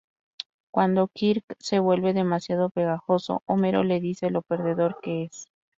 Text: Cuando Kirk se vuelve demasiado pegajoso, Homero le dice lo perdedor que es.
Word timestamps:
Cuando 0.71 1.09
Kirk 1.09 1.45
se 1.59 1.77
vuelve 1.77 2.13
demasiado 2.13 2.71
pegajoso, 2.71 3.43
Homero 3.45 3.83
le 3.83 3.99
dice 3.99 4.31
lo 4.31 4.41
perdedor 4.41 4.97
que 4.99 5.25
es. 5.25 5.45